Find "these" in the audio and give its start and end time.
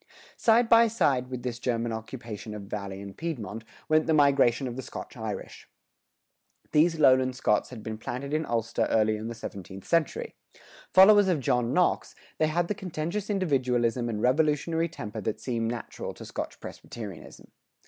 6.71-6.99